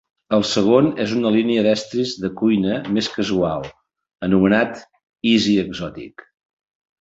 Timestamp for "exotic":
5.67-6.27